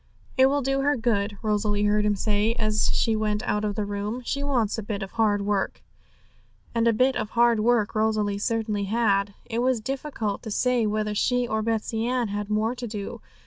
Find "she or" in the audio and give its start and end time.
11.13-11.61